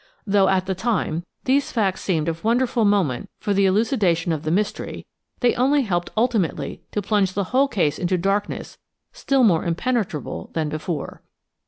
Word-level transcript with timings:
Though, 0.25 0.47
at 0.47 0.65
the 0.65 0.73
time, 0.73 1.27
these 1.43 1.71
facts 1.71 2.01
seemed 2.01 2.27
of 2.27 2.43
wonderful 2.43 2.85
moment 2.85 3.29
for 3.39 3.53
the 3.53 3.67
elucidation 3.67 4.31
of 4.31 4.41
the 4.41 4.49
mystery, 4.49 5.05
they 5.41 5.53
only 5.53 5.83
helped 5.83 6.09
ultimately 6.17 6.81
to 6.93 7.03
plunge 7.03 7.33
the 7.33 7.43
whole 7.53 7.67
case 7.67 7.99
into 7.99 8.17
darkness 8.17 8.79
still 9.13 9.43
more 9.43 9.63
impenetrable 9.63 10.49
than 10.53 10.69
before. 10.69 11.21